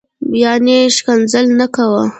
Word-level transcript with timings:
یعنی 0.43 0.77
شکنځل 0.95 1.45
نه 1.59 1.67
کوه 1.75 2.03